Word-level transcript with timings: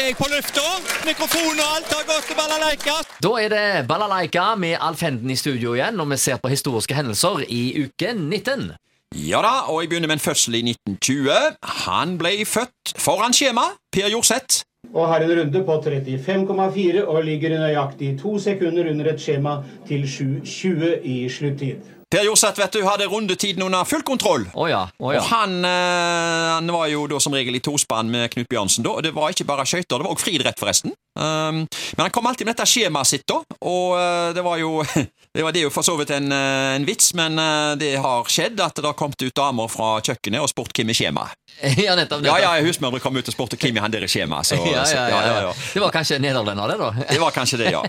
er 0.00 0.10
jeg 0.10 0.16
på 0.18 0.26
lufta. 0.30 0.64
Mikrofon 1.06 1.60
og 1.60 1.68
alt 1.76 1.92
har 1.94 2.04
gått 2.08 2.26
til 2.28 2.36
balalaika. 2.38 2.96
Da 3.24 3.30
er 3.40 3.52
det 3.52 3.66
Balalaika 3.88 4.48
med 4.60 4.76
Alf 4.80 5.04
Henden 5.06 5.30
i 5.32 5.38
studio 5.38 5.74
igjen, 5.76 6.00
og 6.00 6.10
vi 6.12 6.18
ser 6.20 6.40
på 6.42 6.52
historiske 6.52 6.96
hendelser 6.96 7.44
i 7.48 7.62
uke 7.86 8.12
19. 8.12 8.70
Ja 9.16 9.40
da, 9.44 9.54
og 9.70 9.80
jeg 9.82 9.92
begynner 9.92 10.10
med 10.10 10.18
en 10.18 10.24
fødsel 10.26 10.58
i 10.58 10.62
1920. 10.66 11.58
Han 11.86 12.16
ble 12.20 12.36
født 12.44 12.96
foran 13.00 13.36
skjema. 13.36 13.70
Per 13.94 14.10
Jorseth. 14.12 14.64
Og 14.92 15.08
har 15.08 15.24
en 15.24 15.32
runde 15.40 15.62
på 15.66 15.80
35,4 15.82 17.02
og 17.06 17.24
ligger 17.26 17.56
nøyaktig 17.58 18.16
to 18.20 18.36
sekunder 18.42 18.90
under 18.92 19.12
et 19.12 19.22
skjema 19.22 19.58
til 19.88 20.04
7.20 20.06 20.98
i 21.02 21.18
sluttid. 21.32 21.95
Per 22.06 22.22
Jorseth 22.22 22.60
vet 22.60 22.76
du, 22.76 22.84
hadde 22.86 23.08
rundetiden 23.10 23.64
under 23.66 23.84
full 23.84 24.04
kontroll. 24.06 24.44
Oh 24.54 24.68
ja. 24.70 24.84
oh 25.02 25.10
ja. 25.14 25.18
Og 25.18 25.26
han, 25.32 25.56
eh, 25.66 26.50
han 26.54 26.70
var 26.70 26.86
jo 26.92 27.08
da 27.10 27.18
som 27.22 27.34
regel 27.34 27.58
i 27.58 27.62
tospann 27.64 28.12
med 28.12 28.30
Knut 28.30 28.46
Bjørnsen. 28.52 28.86
da, 28.86 28.94
og 28.94 29.02
Det 29.02 29.14
var 29.14 29.34
ikke 29.34 29.48
bare 29.48 29.66
skøyter, 29.66 29.98
det 29.98 30.06
var 30.06 30.14
også 30.14 30.28
friidrett, 30.28 30.60
forresten. 30.60 30.94
Um, 31.16 31.64
men 31.96 32.02
han 32.04 32.10
kom 32.10 32.26
alltid 32.26 32.44
med 32.44 32.52
dette 32.52 32.68
skjemaet 32.68 33.08
sitt, 33.08 33.24
da, 33.24 33.38
og 33.64 33.94
uh, 33.96 34.34
det 34.36 34.42
var 34.44 34.58
jo 34.60 34.82
det, 35.36 35.42
var, 35.42 35.54
det 35.54 35.62
jo 35.64 35.70
for 35.72 35.86
så 35.86 35.94
vidt 35.96 36.12
en, 36.12 36.28
eh, 36.32 36.74
en 36.76 36.84
vits, 36.84 37.14
men 37.16 37.40
uh, 37.40 37.72
det 37.80 37.94
har 38.04 38.28
skjedd 38.28 38.60
at 38.60 38.76
det 38.76 38.84
har 38.84 38.96
kommet 38.98 39.22
ut 39.24 39.32
damer 39.36 39.70
fra 39.72 39.94
kjøkkenet 40.04 40.44
og 40.44 40.50
spurt 40.52 40.76
hvem 40.76 40.92
er 40.92 40.98
skjemaet. 40.98 41.38
ja, 41.86 41.94
nettopp. 41.96 42.20
Nettopp. 42.20 42.42
ja, 42.42 42.52
husmødre 42.66 43.00
kom 43.00 43.16
ut 43.16 43.30
og 43.32 43.32
spurte 43.32 43.56
hvem 43.56 43.80
han 43.80 43.94
der 43.94 44.04
er 44.04 44.12
skjema. 44.12 44.42
Så, 44.44 44.60
Ja, 44.66 44.84
ja, 44.92 45.06
ja, 45.08 45.36
ja. 45.46 45.52
Det 45.72 45.80
var 45.80 45.94
kanskje 45.94 46.20
nederlender, 46.20 46.68
det, 46.68 46.76
da. 46.82 47.06
Det 47.08 47.20
var 47.22 47.32
kanskje 47.32 47.62
det, 47.62 47.72
ja. 47.72 47.82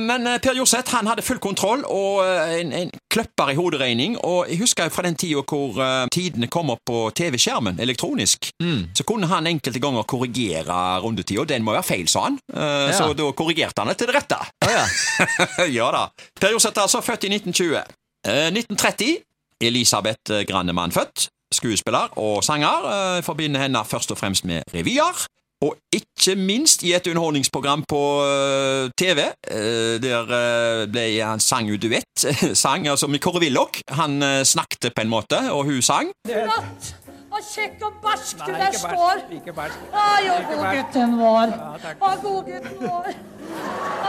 Men 0.00 0.30
Per 0.40 0.56
Jorseth 0.56 0.94
han 0.96 1.10
hadde 1.10 1.24
full 1.26 1.40
kontroll 1.42 1.82
og 1.84 2.22
en, 2.24 2.72
en, 2.72 2.87
en 2.88 2.94
kløpper 3.12 3.52
i 3.52 3.56
hoderegning. 3.58 4.16
Og 4.24 4.48
jeg 4.50 4.58
husker 4.62 4.88
fra 4.94 5.04
den 5.06 5.16
tida 5.20 5.44
hvor 5.44 5.78
uh, 5.78 6.08
tidene 6.12 6.48
kom 6.52 6.72
opp 6.74 6.82
på 6.88 7.04
TV-skjermen 7.16 7.78
elektronisk, 7.84 8.50
så 8.96 9.06
kunne 9.06 9.28
han 9.30 9.46
enkelte 9.46 9.80
ganger 9.82 10.06
korrigere 10.08 10.98
rundetida. 11.04 11.44
Den 11.48 11.64
må 11.66 11.76
være 11.76 11.86
feil, 11.86 12.08
sa 12.08 12.26
han. 12.28 12.40
Uh, 12.52 12.88
Ja. 12.88 12.92
Så 12.96 13.12
da 13.14 13.30
korrigerte 13.36 13.82
han 13.82 13.90
det 13.92 13.98
til 14.00 14.08
det 14.10 14.16
rette. 14.16 14.38
Å 14.64 14.70
ja. 14.72 14.84
ja 15.78 15.88
da. 15.94 16.06
Per 16.40 16.54
Josef 16.56 16.76
altså 16.80 17.02
født 17.04 17.28
i 17.28 17.32
1920. 17.36 17.96
Uh, 18.26 18.48
1930. 18.50 19.18
Elisabeth 19.60 20.44
Grannemann 20.48 20.92
født. 20.94 21.28
Skuespiller 21.54 22.12
og 22.20 22.44
sanger. 22.44 22.84
Eh, 22.92 23.22
forbinder 23.24 23.62
henne 23.64 23.80
først 23.88 24.12
og 24.12 24.18
fremst 24.20 24.44
med 24.44 24.62
revyer. 24.74 25.24
Og 25.60 25.74
ikke 25.90 26.36
minst 26.38 26.84
i 26.86 26.92
et 26.94 27.06
underholdningsprogram 27.10 27.82
på 27.90 28.02
eh, 28.22 28.90
TV. 28.98 29.18
eh, 29.50 29.96
der 30.02 30.30
eh, 30.36 30.84
ble 30.86 31.06
han 31.18 31.40
sang 31.42 31.66
jo 31.66 31.76
duett. 31.82 32.26
sang 32.64 32.86
altså 32.86 33.08
med 33.10 33.18
Kåre 33.18 33.40
Willoch. 33.42 33.80
Han 33.88 34.22
snakket 34.44 34.92
på 34.94 35.02
en 35.02 35.10
måte, 35.10 35.40
og 35.50 35.64
hun 35.64 35.82
sang. 35.82 36.12
Flott! 36.28 36.94
Og 37.28 37.42
kjekk 37.44 37.82
og 37.84 37.96
barsk 38.02 38.38
du 38.46 38.52
der 38.52 38.72
står. 38.72 39.24
ikke 39.34 39.52
barsk. 39.52 39.82
Ai, 39.92 40.30
og 40.32 40.46
god 40.48 40.62
gutten 40.76 41.18
vår. 41.18 41.52
Å, 42.00 42.12
god 42.22 42.46
gutten 42.46 42.78
vår. 42.86 43.10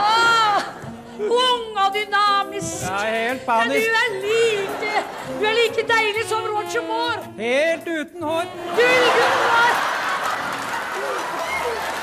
Å, 0.00 0.08
ung 1.20 1.66
og 1.82 1.98
dynamisk. 1.98 2.86
Ja, 2.86 3.02
helt 3.10 3.46
Men 3.50 3.74
du 3.74 3.98
er 4.00 4.18
like 4.24 4.94
Du 5.36 5.46
er 5.50 5.58
like 5.58 5.88
deilig 5.92 6.28
som 6.30 6.46
Roger 6.54 6.86
Moore. 6.86 7.26
Helt 7.42 7.90
uten 7.90 8.22
hår. 8.30 8.52
Gullgutten 8.78 9.48
vår. 9.50 9.99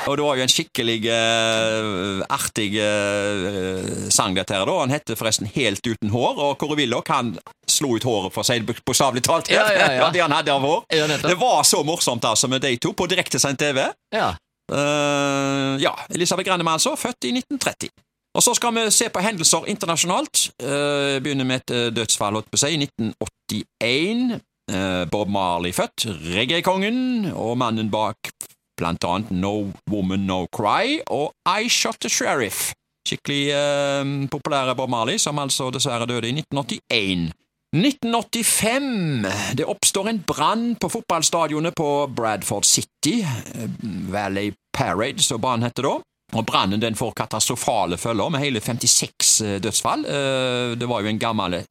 Og 0.08 0.16
det 0.16 0.24
var 0.24 0.38
jo 0.38 0.44
en 0.44 0.52
skikkelig 0.52 0.98
uh, 1.12 2.24
artig 2.32 2.70
uh, 2.80 4.08
sang, 4.12 4.36
dette 4.36 4.56
her. 4.56 4.64
da. 4.64 4.76
Han 4.80 4.94
heter 4.94 5.18
forresten 5.18 5.50
Helt 5.54 5.84
uten 5.84 6.12
hår, 6.12 6.40
og 6.44 6.56
Kåre 6.60 6.78
Willoch 6.80 7.12
han 7.12 7.34
slo 7.68 7.94
ut 7.96 8.06
håret, 8.08 8.32
for 8.34 8.48
det 8.48 8.80
bokstavelig 8.86 9.22
talt. 9.26 9.52
Ja, 9.52 9.66
ja, 9.72 9.92
ja. 9.98 10.10
det 10.14 10.24
han 10.24 10.34
hadde 10.34 10.54
av 10.54 10.64
hår. 10.64 10.84
Det 10.88 11.38
var 11.38 11.62
så 11.68 11.84
morsomt 11.86 12.24
altså 12.24 12.48
med 12.48 12.64
de 12.64 12.74
to 12.80 12.94
på 12.96 13.08
direktesendt 13.10 13.60
TV. 13.60 13.86
ja. 14.14 14.34
Uh, 14.68 15.80
ja, 15.80 15.94
Elisabeth 16.12 16.44
Grannemann 16.44 16.76
altså, 16.76 16.92
født 16.92 17.24
i 17.24 17.30
1930. 17.32 17.88
Og 18.36 18.42
så 18.44 18.52
skal 18.52 18.74
vi 18.76 18.82
se 18.92 19.06
på 19.08 19.22
hendelser 19.24 19.64
internasjonalt. 19.72 20.50
Uh, 20.60 21.16
begynner 21.24 21.48
med 21.48 21.64
et 21.64 21.96
dødsfall, 21.96 22.36
holdt 22.36 22.50
på 22.52 22.60
seg, 22.60 22.76
i 22.76 22.84
1981. 22.84 24.36
Eh, 24.68 25.04
Bob 25.08 25.28
Marley 25.32 25.72
født, 25.72 26.04
reggae-kongen, 26.28 27.30
og 27.32 27.56
mannen 27.60 27.88
bak 27.92 28.30
blant 28.78 29.04
annet 29.04 29.30
No 29.34 29.72
Woman 29.90 30.26
No 30.28 30.44
Cry 30.54 31.00
og 31.10 31.32
I 31.44 31.68
Shot 31.68 32.00
the 32.04 32.10
Sheriff. 32.12 32.70
Skikkelig 33.08 33.42
eh, 33.56 34.14
populære 34.30 34.74
Bob 34.78 34.90
Marley, 34.92 35.18
som 35.18 35.38
altså 35.40 35.70
dessverre 35.74 36.06
døde 36.08 36.28
i 36.28 36.34
1981. 36.38 37.30
1985. 37.76 39.26
Det 39.54 39.64
oppstår 39.68 40.08
en 40.08 40.20
brann 40.26 40.74
på 40.80 40.88
fotballstadionet 40.88 41.74
på 41.76 41.88
Bradford 42.16 42.64
City, 42.64 43.20
eh, 43.22 43.68
Valley 44.12 44.52
Parade, 44.76 45.22
som 45.22 45.40
banen 45.40 45.66
heter 45.68 45.82
da. 45.88 45.96
Og 46.36 46.44
Brannen 46.44 46.80
den 46.80 46.96
får 46.96 47.14
katastrofale 47.16 47.96
følger, 47.96 48.28
med 48.28 48.42
hele 48.44 48.60
56 48.60 49.40
eh, 49.40 49.60
dødsfall. 49.64 50.04
Eh, 50.04 50.76
Det 50.76 50.88
var 50.88 51.00
jo 51.00 51.08
en 51.08 51.18
gammel 51.18 51.62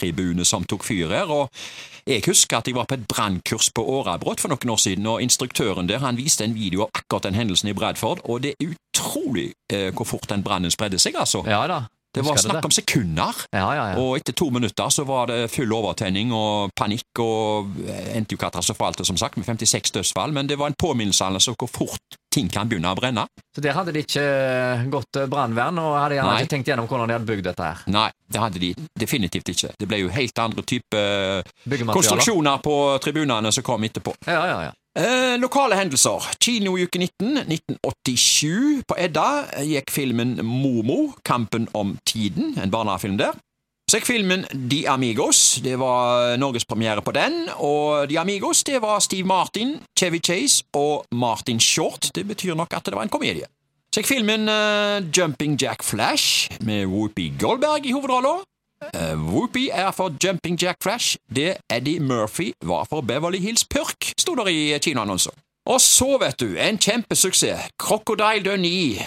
tretribune 0.00 0.44
som 0.44 0.64
tok 0.64 0.84
fyr 0.84 1.08
her. 1.08 1.30
og 1.30 1.50
Jeg 2.06 2.22
husker 2.26 2.58
at 2.58 2.66
jeg 2.66 2.74
var 2.74 2.88
på 2.88 2.94
et 2.94 3.06
brannkurs 3.08 3.70
på 3.74 3.84
Årabrot 3.84 4.40
for 4.40 4.48
noen 4.48 4.70
år 4.70 4.80
siden, 4.80 5.06
og 5.06 5.22
instruktøren 5.22 5.88
der 5.88 5.98
han 5.98 6.16
viste 6.16 6.44
en 6.44 6.54
video 6.54 6.82
av 6.82 6.90
akkurat 6.94 7.28
den 7.28 7.34
hendelsen 7.34 7.68
i 7.68 7.76
Bradford, 7.76 8.20
og 8.24 8.42
det 8.42 8.54
er 8.58 8.74
utrolig 8.74 9.52
eh, 9.72 9.90
hvor 9.94 10.04
fort 10.04 10.28
den 10.30 10.42
brannen 10.42 10.70
spredde 10.70 10.98
seg, 10.98 11.16
altså. 11.18 11.44
ja 11.46 11.66
da. 11.66 11.84
Det 12.10 12.24
var 12.26 12.40
snakk 12.42 12.64
om 12.66 12.72
sekunder. 12.74 13.36
Ja, 13.54 13.68
ja, 13.70 13.84
ja. 13.92 13.98
Og 14.02 14.16
etter 14.18 14.34
to 14.34 14.48
minutter 14.50 14.88
så 14.90 15.04
var 15.06 15.28
det 15.30 15.44
full 15.52 15.70
overtenning 15.72 16.32
og 16.34 16.72
panikk, 16.74 17.20
og 17.22 17.70
endte 18.16 18.34
jo 18.34 18.40
katastrofalt, 18.40 19.04
som 19.06 19.16
sagt, 19.20 19.38
med 19.38 19.46
56 19.46 19.94
dødsfall, 19.94 20.34
men 20.34 20.50
det 20.50 20.58
var 20.58 20.72
en 20.72 20.78
påminnelse 20.78 21.24
altså 21.24 21.54
hvor 21.54 21.70
fort 21.70 22.18
ting 22.30 22.50
kan 22.52 22.68
begynne 22.70 22.92
å 22.92 22.98
brenne. 22.98 23.26
Så 23.54 23.62
der 23.64 23.74
hadde 23.74 23.94
de 23.94 24.02
ikke 24.04 24.24
gått 24.92 25.20
brannvern, 25.30 25.80
og 25.82 25.96
hadde 25.98 26.18
gjerne 26.20 26.34
Nei. 26.34 26.42
ikke 26.44 26.54
tenkt 26.54 26.70
gjennom 26.70 26.88
hvordan 26.90 27.10
de 27.10 27.16
hadde 27.18 27.30
bygd 27.30 27.48
dette 27.50 27.70
her. 27.70 27.86
Nei, 27.90 28.08
det 28.30 28.42
hadde 28.44 28.62
de 28.62 28.74
definitivt 29.02 29.50
ikke. 29.54 29.72
Det 29.78 29.88
ble 29.90 30.02
jo 30.04 30.12
helt 30.14 30.42
andre 30.42 30.66
type 30.66 31.02
konstruksjoner 31.90 32.62
på 32.62 32.76
tribunene 33.02 33.52
som 33.54 33.66
kom 33.66 33.88
etterpå. 33.88 34.14
Ja, 34.30 34.44
ja, 34.46 34.60
ja. 34.68 34.76
Eh, 34.98 35.36
lokale 35.38 35.76
hendelser. 35.78 36.24
Kinouke 36.42 36.98
19, 36.98 37.36
1987. 37.46 38.82
På 38.86 38.96
Edda 38.98 39.44
gikk 39.62 39.92
filmen 39.94 40.40
Momo, 40.42 41.12
Kampen 41.22 41.68
om 41.78 41.94
tiden, 42.04 42.56
en 42.58 42.72
barnefilm 42.74 43.18
der. 43.20 43.38
Så 43.90 43.98
gikk 43.98 44.06
filmen 44.06 44.44
De 44.70 44.84
Amigos, 44.86 45.58
det 45.64 45.72
var 45.80 46.36
norgespremiere 46.38 47.02
på 47.02 47.10
den, 47.10 47.48
og 47.58 48.06
De 48.06 48.20
Amigos 48.20 48.60
det 48.62 48.78
var 48.84 49.00
Steve 49.02 49.26
Martin, 49.26 49.80
Chevy 49.98 50.20
Chase 50.22 50.62
og 50.78 51.08
Martin 51.10 51.58
Short. 51.60 52.12
Det 52.14 52.22
betyr 52.28 52.54
nok 52.54 52.76
at 52.76 52.86
det 52.86 52.94
var 52.94 53.02
en 53.02 53.10
komedie. 53.10 53.48
Sjekk 53.90 54.06
filmen 54.06 54.46
uh, 54.46 55.02
Jumping 55.16 55.58
Jack 55.58 55.82
Flash, 55.82 56.52
med 56.60 56.86
Whoopi 56.86 57.32
Goldberg 57.40 57.90
i 57.90 57.96
hovedrollen. 57.96 58.46
Uh, 58.94 59.18
Whoopi 59.26 59.66
er 59.74 59.90
for 59.90 60.14
Jumping 60.22 60.62
Jack 60.62 60.78
Flash, 60.82 61.18
det 61.26 61.56
Eddie 61.66 61.98
Murphy 61.98 62.52
var 62.62 62.86
for 62.86 63.00
Beverly 63.00 63.42
Hills 63.42 63.66
Purk, 63.66 64.12
sto 64.14 64.38
der 64.38 64.54
i 64.54 64.78
kinoannonser. 64.78 65.34
Og 65.66 65.80
så, 65.80 66.14
vet 66.22 66.38
du, 66.38 66.54
en 66.54 66.78
kjempesuksess. 66.78 67.74
Crocodile 67.78 68.46
Dundee. 68.46 69.02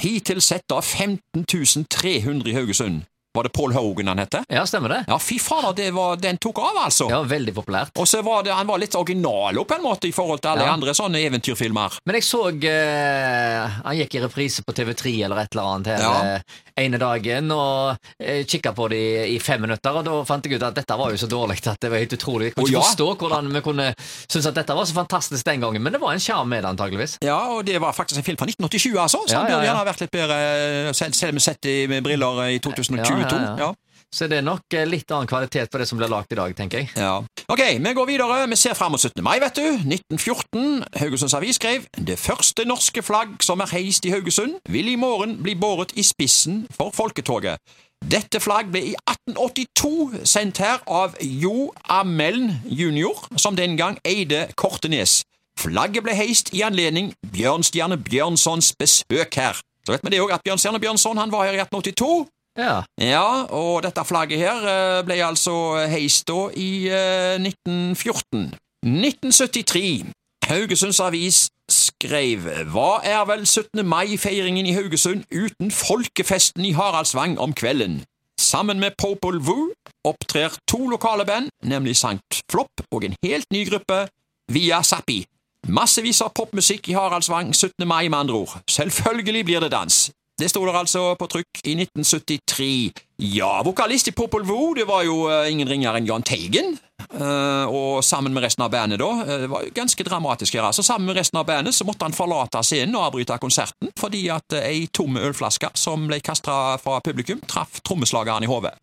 Hittil 0.00 0.40
sett 0.40 0.72
av 0.72 0.80
15 0.82 1.84
300 1.84 2.48
i 2.48 2.56
Haugesund. 2.56 3.02
Var 3.34 3.42
det 3.48 3.52
Paul 3.56 3.72
Hogan 3.72 4.08
han 4.12 4.18
het? 4.20 4.34
Ja, 4.52 4.66
stemmer 4.68 4.88
det. 4.92 5.04
Ja, 5.08 5.16
fy 5.18 5.38
fader, 5.40 5.72
det 5.76 5.90
var, 5.96 6.16
den 6.20 6.36
tok 6.42 6.58
av, 6.60 6.76
altså. 6.84 7.06
Ja, 7.08 7.22
veldig 7.24 7.54
populært. 7.56 7.94
Og 7.96 8.04
så 8.08 8.20
var 8.22 8.42
det, 8.44 8.52
han 8.52 8.66
var 8.68 8.78
litt 8.82 8.94
original 8.98 9.56
på 9.64 9.76
en 9.78 9.82
måte 9.86 10.08
i 10.08 10.12
forhold 10.12 10.42
til 10.44 10.50
alle 10.52 10.66
Ja. 10.66 10.72
andre 10.74 10.92
sånne 10.94 11.22
eventyrfilmer. 11.24 11.96
Men 12.04 12.18
jeg 12.18 12.26
så 12.28 12.42
eh, 12.52 13.68
Han 13.84 13.96
gikk 13.96 14.14
i 14.18 14.20
reprise 14.26 14.62
på 14.66 14.74
TV3 14.76 15.14
eller 15.24 15.40
et 15.44 15.54
eller 15.56 15.70
annet 15.70 15.86
her 15.86 16.02
Ja. 16.02 16.34
eh, 16.36 16.60
ene 16.84 16.96
dagen, 16.98 17.50
og 17.52 17.96
eh, 18.20 18.44
kikka 18.48 18.72
på 18.72 18.88
det 18.88 18.96
i, 18.98 19.34
i 19.36 19.38
fem 19.38 19.60
minutter, 19.60 19.92
og 19.96 20.04
da 20.06 20.18
fant 20.28 20.44
jeg 20.48 20.56
ut 20.56 20.62
at 20.64 20.74
dette 20.76 20.96
var 20.96 21.10
jo 21.12 21.16
så 21.20 21.28
dårlig 21.28 21.58
at 21.68 21.80
det 21.80 21.90
var 21.92 22.00
helt 22.00 22.12
utrolig. 22.16 22.46
Jeg 22.50 22.54
kunne 22.56 22.68
ikke 22.70 22.78
ja. 22.78 22.84
forstå 22.86 23.08
hvordan 23.20 23.50
vi 23.52 23.60
kunne 23.64 23.88
synes 23.98 24.46
at 24.48 24.54
dette 24.56 24.76
var 24.76 24.84
så 24.88 24.94
fantastisk 24.96 25.44
den 25.44 25.60
gangen, 25.60 25.82
men 25.84 25.92
det 25.92 26.00
var 26.00 26.12
en 26.16 26.20
sjarm 26.22 26.48
med 26.48 26.64
det, 26.64 26.70
antageligvis. 26.72 27.18
Ja, 27.24 27.36
og 27.56 27.64
det 27.68 27.78
var 27.80 27.92
faktisk 27.92 28.18
en 28.22 28.24
film 28.24 28.38
fra 28.40 28.48
1987, 28.48 28.96
altså. 28.98 29.20
Så 29.26 29.32
Ja, 29.36 29.42
han 29.42 29.50
burde 29.50 29.64
ja. 29.64 29.72
gjerne 29.72 29.88
vært 29.90 30.00
litt 30.04 30.14
bedre, 30.16 30.94
selv 30.96 31.12
selv 31.14 31.34
om 31.36 31.40
vi 31.40 31.44
sett 31.44 31.60
det 31.62 31.76
med 31.92 32.04
briller 32.04 32.40
i 32.48 32.58
2022. 32.58 33.21
Ja, 33.30 33.40
ja, 33.42 33.56
ja. 33.68 33.72
Så 34.12 34.26
det 34.28 34.42
er 34.42 34.44
nok 34.44 34.74
eh, 34.76 34.84
litt 34.84 35.08
annen 35.14 35.28
kvalitet 35.30 35.70
på 35.72 35.80
det 35.80 35.86
som 35.88 35.96
blir 35.96 36.10
lagd 36.12 36.34
i 36.34 36.36
dag, 36.36 36.52
tenker 36.56 36.82
jeg. 36.82 36.90
Ja. 37.00 37.22
Ok, 37.48 37.62
vi 37.80 37.92
går 37.96 38.08
videre. 38.10 38.42
Vi 38.50 38.58
ser 38.60 38.76
fram 38.76 38.92
mot 38.92 39.00
17. 39.00 39.22
mai, 39.24 39.38
vet 39.40 39.56
du. 39.56 39.64
1914. 39.88 40.84
Haugesunds 41.00 41.36
Avis 41.38 41.56
skrev 41.56 41.86
det 41.96 42.18
første 42.20 42.66
norske 42.68 43.02
flagg 43.02 43.38
som 43.40 43.64
er 43.64 43.72
heist 43.72 44.04
i 44.04 44.12
Haugesund, 44.12 44.58
vil 44.68 44.92
i 44.92 44.98
morgen 45.00 45.38
bli 45.42 45.56
båret 45.56 45.96
i 45.96 46.04
spissen 46.04 46.66
for 46.76 46.92
folketoget. 46.92 47.56
Dette 48.02 48.40
flagg 48.42 48.68
ble 48.74 48.82
i 48.90 48.94
1882 49.06 50.26
sendt 50.28 50.60
her 50.60 50.82
av 50.90 51.14
Jo 51.22 51.70
Ameln 51.88 52.50
jr., 52.66 53.14
som 53.38 53.56
den 53.56 53.78
gang 53.80 53.96
eide 54.04 54.48
Kortenes. 54.58 55.22
Flagget 55.60 56.04
ble 56.04 56.16
heist 56.16 56.50
i 56.56 56.64
anledning 56.66 57.12
Bjørnstjerne 57.32 57.96
Bjørnsons 58.02 58.72
besøk 58.76 59.38
her. 59.38 59.60
Så 59.86 59.94
vet 59.94 60.04
vi 60.04 60.14
det 60.14 60.22
òg 60.22 60.34
at 60.34 60.44
Bjørnstjerne 60.44 60.80
Bjørnson 60.82 61.20
han 61.20 61.32
var 61.32 61.46
her 61.48 61.56
i 61.56 61.62
1882. 61.62 62.26
Ja. 62.58 62.82
Ja, 63.00 63.44
og 63.48 63.82
dette 63.86 64.04
flagget 64.04 64.42
her 64.42 64.66
eh, 64.68 65.04
ble 65.06 65.16
altså 65.24 65.54
heist 65.88 66.26
da 66.28 66.50
i 66.52 66.88
eh, 66.92 67.40
1914. 67.40 68.52
1973. 68.82 70.12
Haugesunds 70.48 71.00
Avis 71.00 71.46
skrev 71.70 72.48
Hva 72.74 73.00
er 73.06 73.22
vel 73.30 73.46
17. 73.46 73.80
mai-feiringen 73.86 74.66
i 74.66 74.74
Haugesund 74.76 75.24
uten 75.32 75.70
folkefesten 75.72 76.66
i 76.68 76.74
Haraldsvang 76.76 77.38
om 77.40 77.54
kvelden? 77.56 78.02
Sammen 78.40 78.80
med 78.82 78.98
Popol 78.98 79.38
Vuh 79.40 79.70
opptrer 80.04 80.56
to 80.68 80.88
lokale 80.90 81.24
band, 81.24 81.48
nemlig 81.62 81.96
Sankt 81.96 82.42
Flopp 82.50 82.84
og 82.90 83.04
en 83.06 83.14
helt 83.22 83.46
ny 83.54 83.62
gruppe, 83.68 84.08
Via 84.52 84.82
Sappi. 84.82 85.22
Massevis 85.70 86.20
av 86.24 86.32
popmusikk 86.34 86.90
i 86.90 86.96
Haraldsvang 86.98 87.54
17. 87.54 87.86
mai, 87.86 88.08
med 88.08 88.18
andre 88.18 88.34
ord. 88.34 88.56
Selvfølgelig 88.68 89.44
blir 89.46 89.60
det 89.62 89.70
dans. 89.72 90.10
Det 90.42 90.48
sto 90.50 90.64
der 90.66 90.74
altså 90.74 91.12
på 91.14 91.28
trykk 91.30 91.60
i 91.70 91.76
1973. 91.84 93.02
Ja, 93.30 93.60
vokalist 93.62 94.08
i 94.10 94.14
Popol 94.16 94.42
Vuh 94.42 94.72
det 94.74 94.88
var 94.88 95.04
jo 95.06 95.28
eh, 95.30 95.46
ingen 95.52 95.68
ringere 95.70 96.00
enn 96.00 96.08
Jahn 96.08 96.24
Teigen. 96.26 96.72
Eh, 97.14 97.66
og 97.70 98.00
sammen 98.02 98.34
med 98.34 98.42
resten 98.42 98.64
av 98.66 98.72
bandet, 98.72 98.98
da. 98.98 99.10
eh, 99.22 99.44
Det 99.44 99.50
var 99.52 99.62
jo 99.62 99.70
ganske 99.76 100.06
dramatisk 100.08 100.56
her. 100.58 100.66
Altså, 100.66 100.82
sammen 100.82 101.06
med 101.06 101.20
resten 101.20 101.38
av 101.38 101.46
bandet 101.46 101.76
så 101.76 101.86
måtte 101.86 102.08
han 102.08 102.16
forlate 102.16 102.64
scenen 102.66 102.96
og 102.98 103.12
avbryte 103.12 103.38
konserten 103.38 103.92
fordi 104.02 104.24
at 104.34 104.56
ei 104.64 104.88
tom 104.90 105.14
ølflaske 105.20 105.70
som 105.78 106.08
ble 106.10 106.18
kasta 106.18 106.56
fra 106.82 106.98
publikum, 107.06 107.38
traff 107.46 107.78
trommeslageren 107.86 108.42
i 108.42 108.50
hodet. 108.50 108.74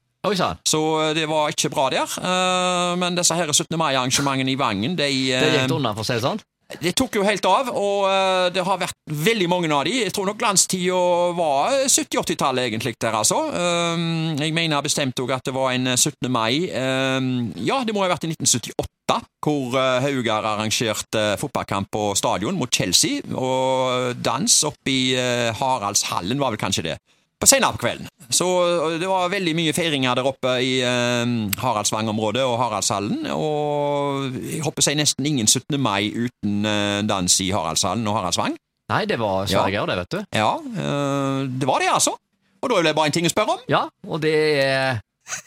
Så 0.68 0.80
det 1.16 1.28
var 1.32 1.52
ikke 1.52 1.72
bra 1.72 1.90
der. 1.92 2.16
Men 3.00 3.16
disse 3.20 3.36
her 3.36 3.52
17. 3.52 3.76
mai-arrangementene 3.80 4.52
i 4.52 4.58
Vangen, 4.60 4.96
de 5.00 5.08
Det 5.32 5.52
gikk 5.56 5.76
unna, 5.76 5.94
for 5.96 6.04
å 6.04 6.08
si 6.08 6.16
det 6.16 6.24
sånn. 6.24 6.40
Det 6.78 6.92
tok 6.94 7.18
jo 7.18 7.24
helt 7.26 7.46
av, 7.50 7.72
og 7.74 8.04
eh, 8.06 8.48
det 8.54 8.62
har 8.66 8.78
vært 8.78 8.98
veldig 9.10 9.48
mange 9.50 9.72
av 9.74 9.88
de. 9.88 9.96
Jeg 10.04 10.14
tror 10.14 10.28
nok 10.30 10.44
landstida 10.44 11.00
var 11.38 11.74
70-80-tallet, 11.90 12.68
egentlig, 12.70 12.94
der, 13.02 13.18
altså. 13.18 13.40
Um, 13.50 14.38
jeg 14.38 14.54
mener 14.54 14.86
bestemt 14.86 15.18
òg 15.24 15.34
at 15.34 15.50
det 15.50 15.56
var 15.56 15.74
en 15.74 15.96
17. 15.96 16.30
mai 16.30 16.70
um, 16.70 17.50
Ja, 17.58 17.82
det 17.86 17.96
må 17.96 18.06
ha 18.06 18.12
vært 18.12 18.28
i 18.28 18.32
1978, 18.36 19.18
hvor 19.42 19.80
eh, 19.82 20.06
Haugar 20.06 20.46
arrangerte 20.46 21.26
fotballkamp 21.42 21.90
på 21.96 22.12
stadion 22.20 22.60
mot 22.60 22.70
Chelsea, 22.70 23.24
og 23.34 24.14
dans 24.22 24.62
oppe 24.70 24.94
i 24.94 25.02
Haraldshallen 25.58 26.38
var 26.38 26.54
vel 26.54 26.62
kanskje 26.62 26.92
det. 26.92 27.00
På 27.40 27.50
senere 27.50 27.74
på 27.74 27.88
kvelden. 27.88 28.10
Så 28.30 28.46
det 29.02 29.08
var 29.10 29.30
veldig 29.34 29.56
mye 29.58 29.74
feiringer 29.74 30.14
der 30.20 30.28
oppe 30.30 30.52
i 30.62 30.76
eh, 30.86 31.26
Haraldsvang-området 31.64 32.44
og 32.46 32.60
Haraldshallen. 32.62 33.24
Og 33.34 34.36
jeg 34.46 34.62
håper 34.66 34.82
seg 34.86 34.98
nesten 35.00 35.26
ingen 35.26 35.48
17. 35.50 35.80
mai 35.82 36.12
uten 36.14 36.66
eh, 36.70 37.00
dans 37.10 37.40
i 37.42 37.50
Haraldshallen 37.56 38.06
og 38.08 38.14
Haraldsvang. 38.20 38.54
Nei, 38.90 39.04
det 39.10 39.18
var 39.22 39.42
Ja. 39.46 39.50
svære 39.64 39.72
greier, 39.74 39.86
det, 39.90 39.98
vet 39.98 40.12
du. 40.14 40.20
Ja, 40.38 40.52
eh, 40.58 41.42
det 41.62 41.68
var 41.70 41.80
det, 41.82 41.90
altså. 41.94 42.14
Og 42.62 42.70
da 42.70 42.76
er 42.80 42.84
det 42.90 42.96
bare 42.98 43.06
en 43.10 43.14
ting 43.18 43.26
å 43.26 43.30
spørre 43.34 43.52
om. 43.58 43.62
Ja, 43.72 43.84
og 44.08 44.22
det 44.22 44.36
er 44.62 45.00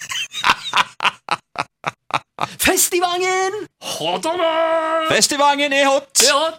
Festivangen! 2.58 3.52
Hot 3.98 4.26
or 4.26 4.36
not? 4.38 5.08
Festivangen 5.12 5.72
er 5.72 5.86
hot! 5.86 6.08
Det 6.18 6.28
er 6.28 6.38
hot! 6.38 6.58